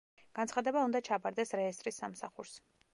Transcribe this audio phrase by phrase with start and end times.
[0.37, 2.61] განცხადება უნდა ჩაბარდეს რეესტრის სამსახურს.